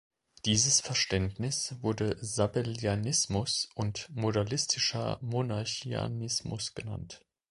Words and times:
Dieses 0.45 0.79
Verständnis 0.81 1.75
wurde 1.83 2.17
Sabellianismus 2.25 3.69
und 3.75 4.09
modalistischer 4.09 5.19
Monarchianismus 5.21 6.73
genannt. 6.73 7.21